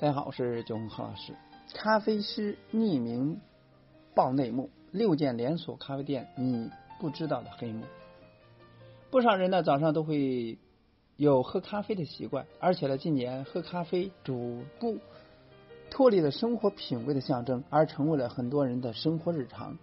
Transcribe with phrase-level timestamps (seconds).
[0.00, 1.34] 大家好，我是九红何老师。
[1.74, 3.38] 咖啡师匿名
[4.14, 7.84] 爆内幕：六件连锁咖啡店你不知道的黑幕。
[9.10, 10.56] 不少人呢早上都会
[11.18, 14.96] 有喝咖啡的习惯，而且呢近年喝咖啡逐步
[15.90, 19.76] 脱离了生活品味的象征，而成为了很多人的生活日常。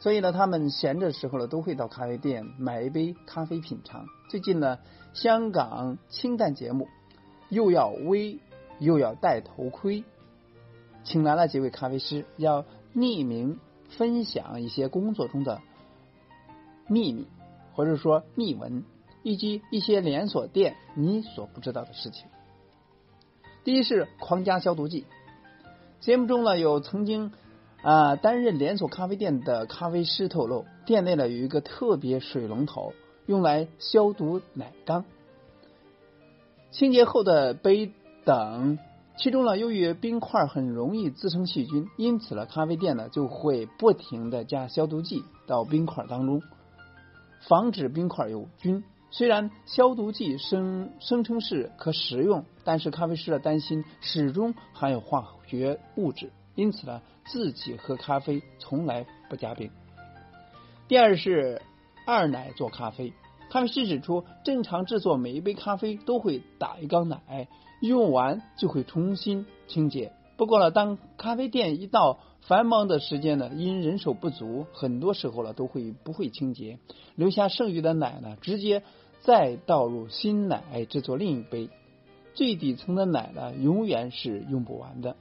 [0.00, 4.04] 所以呢，他们闲着时候呢都会到咖啡店买一杯咖啡品尝。
[4.28, 4.78] 最近呢，
[5.14, 6.88] 香港清淡节目
[7.48, 8.38] 又要微
[8.78, 10.04] 又要戴头盔。
[11.04, 13.60] 请来了几位咖啡师，要匿名
[13.96, 15.60] 分享一些工作中的
[16.88, 17.28] 秘密，
[17.74, 18.84] 或者说秘闻，
[19.22, 22.26] 以及一些连锁店你所不知道的事情。
[23.62, 25.04] 第一是狂加消毒剂。
[26.00, 27.32] 节目中呢，有曾经
[27.82, 32.92] 啊担任连锁咖啡店的咖啡师透露，店内呢有一个特别水龙头，
[33.26, 35.04] 用来消毒奶缸、
[36.70, 37.92] 清洁后的杯
[38.26, 38.78] 等。
[39.16, 46.42] 其中呢，由于冰块很容易滋生细菌，因此呢，咖啡店呢就会不停的加消毒剂到冰块当中，
[47.48, 48.84] 防止冰块有菌。
[49.10, 59.70] 虽然消毒剂声声称是可食用，但是咖啡师的担心始终含有化学物质，因此呢，自己喝咖啡从来不加冰。
[60.88, 61.62] 第二是
[62.04, 63.14] 二奶做咖啡，
[63.48, 67.48] 咖啡师指出，正常制作每一杯咖啡都会打一缸奶。
[67.80, 70.12] 用完就会重新清洁。
[70.36, 76.78] 不过呢，当咖啡店一到繁忙的时间呢，因人手不足，很多时候呢都会不会清洁，
[77.14, 78.82] 留下剩余的奶呢，直接
[79.20, 81.70] 再倒入新奶制作另一杯。
[82.34, 85.16] 最底层的奶呢，永远是用不完的，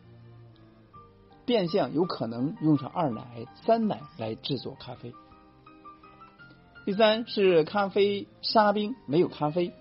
[1.45, 5.13] 变相有可能用上二奶、三奶来制作咖啡。
[6.85, 9.71] 第三是咖啡沙冰没有咖啡，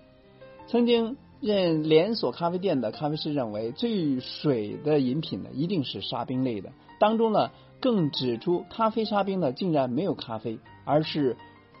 [0.67, 1.17] 曾经。
[1.41, 6.71] 任连锁咖啡店的咖啡师认为，最水的饮品呢，一定是沙冰类的。
[6.99, 11.37] 当中呢，更指出咖啡沙冰呢，竟然没有咖啡，而是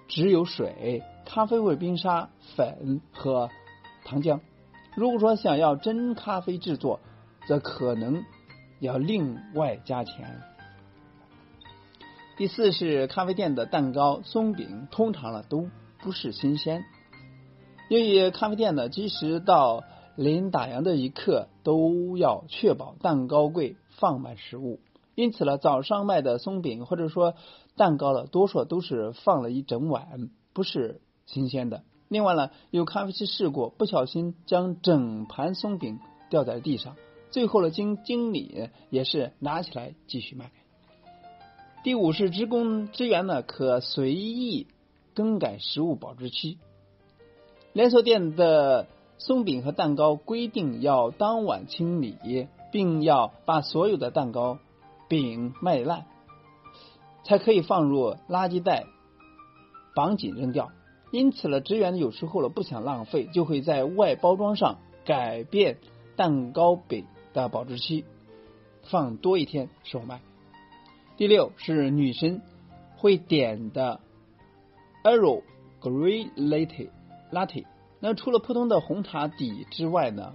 [0.07, 3.49] 只有水、咖啡味冰沙粉和
[4.03, 4.39] 糖浆。
[4.95, 6.99] 如果说想要真咖啡制作，
[7.47, 8.23] 则可能
[8.79, 10.41] 要另外加钱。
[12.37, 16.83] 第四是咖啡店的蛋糕、松饼，通常呢都不是新鲜。
[17.87, 19.83] 由于咖啡店呢，即使到
[20.15, 24.79] 临打烊的一刻，都要确保蛋糕柜放满食物，
[25.13, 27.35] 因此呢，早上卖的松饼或者说
[27.75, 31.83] 蛋糕呢，多数都是放了一整晚，不是新鲜的。
[32.07, 35.99] 另外呢，有咖啡师试过，不小心将整盘松饼
[36.31, 36.95] 掉在地上，
[37.29, 40.49] 最后呢，经经理也是拿起来继续卖。
[41.83, 44.65] 第五是职工职员呢，可随意
[45.13, 46.57] 更改食物保质期。
[47.75, 48.87] 连锁店的
[49.17, 54.59] 松饼和蛋糕规定要当晚清理，并要把所有的蛋糕
[55.09, 56.05] 饼卖烂，
[57.25, 58.85] 才可以放入垃圾袋
[59.93, 60.71] 绑紧扔掉。
[61.11, 65.79] 因此呢，职员有时候呢不想浪费，就会在外包装上改变
[66.15, 68.05] 蛋糕饼的保质期，
[68.83, 70.21] 放多一天售卖。
[71.17, 72.39] 第六是女生
[72.95, 73.99] 会点的
[75.03, 75.43] Earl
[75.81, 76.29] Grey
[77.35, 77.65] Latte。
[77.99, 80.33] 那除了普通的红茶底之外呢，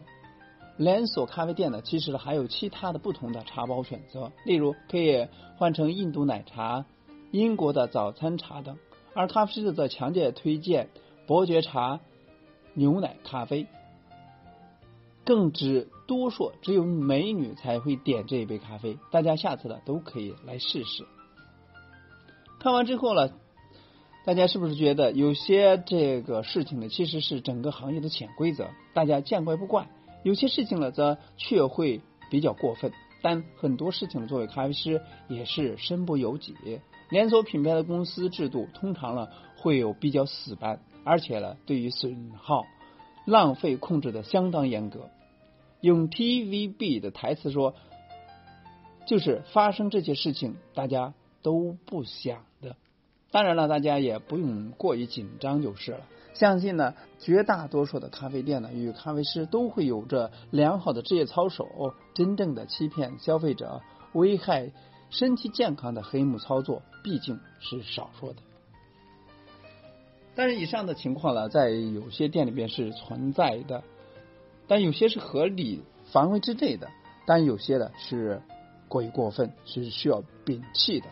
[0.77, 6.85] 连锁咖啡店呢，其实还有其他的不同的茶包选择，例如可以换成印度奶茶、
[7.31, 8.77] 英国的早餐茶等。
[9.15, 10.91] 而咖啡师则强烈推荐
[11.27, 12.01] 伯爵茶、
[12.75, 13.67] 牛奶咖啡，
[15.25, 18.99] 更只多说只有美女才会点这一杯咖啡。
[19.11, 21.07] 大家下次呢都可以来试试。
[22.59, 23.31] 看完之后呢。
[24.31, 29.87] 大家是不是觉得有些这个事情呢，其实是整个行业的潜规则，大家见怪不怪；
[30.23, 32.93] 有些事情呢，则却会比较过分。
[33.23, 36.55] 但很多事情作为咖啡师也是身不由己。
[37.09, 39.27] 连锁品牌的公司制度通常呢
[39.57, 42.67] 会有比较死板，而且呢对于损耗、
[43.25, 45.11] 浪费控制的相当严格。
[45.81, 47.75] 用 TVB 的台词说，
[49.09, 52.77] 就是发生这些事情，大家都不想的。
[53.31, 56.01] 当然了，大家也不用过于紧张就是了。
[56.35, 61.95] 相信呢，绝大多数的咖啡店呢与咖啡师都会有着良好的职业操守。
[62.15, 63.83] 真正的欺骗消费者、
[64.15, 64.73] 危害
[65.11, 68.37] 身体健康的黑幕操作，毕竟是少数的。
[70.35, 73.83] 但是以上的情况呢，在有些店里边是存在的，
[74.67, 76.89] 但有些是合理范围之内的，
[77.27, 78.41] 但有些呢是
[78.89, 81.07] 过于过分，是需要摒弃的。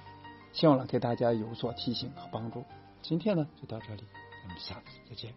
[0.59, 2.65] 希望呢给大家有所提醒和帮助。
[3.01, 4.03] 今天呢就到这里，
[4.43, 5.33] 我们下次再见。